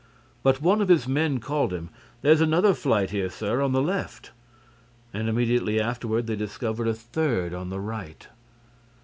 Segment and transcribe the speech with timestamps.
[0.41, 1.91] But one of his men called him:
[2.23, 4.31] "There's another flight here, sir, on the left."
[5.13, 8.27] And, immediately afterward, they discovered a third, on the right.